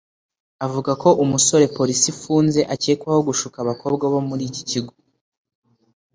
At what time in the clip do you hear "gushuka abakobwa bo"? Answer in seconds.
3.29-4.19